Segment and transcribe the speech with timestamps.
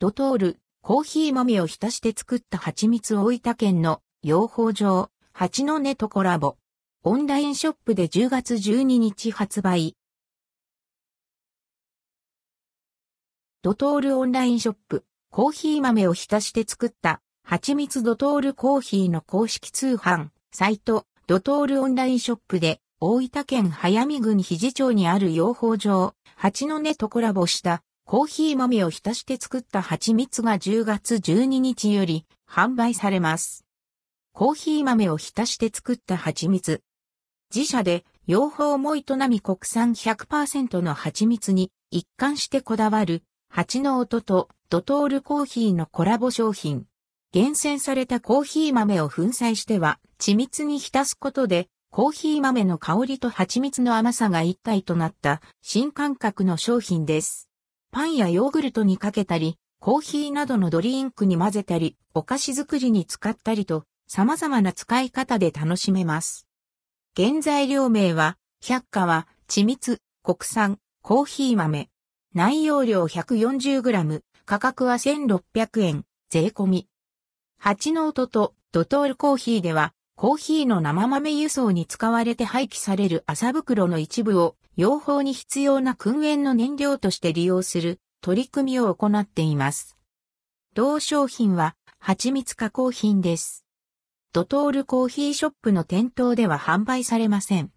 [0.00, 6.56] ドトール、コーヒー豆を浸して作った蜂蜜大分県の養蜂場、蜂の根とコラボ。
[7.02, 9.96] オンラインショップで10月12日発売。
[13.62, 33.66] ドトールオンラインショップ、コーヒー豆を浸して作った蜂蜜ドトールコーヒーの公式通販、サイト、ドトールオンラインショップで大分県早見郡肘町にある養蜂場、蜂の根とコラボしたコーヒー豆を浸して作った蜂蜜が10月12日より販売されます。
[34.32, 36.80] コーヒー豆を浸して作った蜂蜜。
[37.54, 46.86] 自社で養蜂も営み国産100%の蜂蜜に一貫してこだわる蜂の音とドトールコーヒーのコラボ商品。
[47.32, 57.47] 厳選されたコーヒー豆を粉砕しては緻密に浸すことでコーヒー豆の香りと蜂蜜の甘さが一体となった新感覚の商品です。
[57.90, 66.46] パンやヨーグルトにかけたり、コーヒーなどのドリンクに混ぜたり、お菓子作りに使ったりと、様々な使い方で楽しめます。
[67.16, 71.88] 原材料名は、百花は、緻密、国産、コーヒー豆。
[72.34, 76.88] 内容量 140g、価格は1600円、税込み。
[77.58, 89.96] 蜂の音とドトールコーヒーでは、コーヒーの生豆輸送に使われて廃棄される麻袋の一部を養蜂に必要な訓練の燃料として利用する取り組みを行っています。
[90.74, 93.64] 同商品は蜂蜜加工品です。
[94.32, 97.70] ドトールコーヒーショップの店頭では販売されません。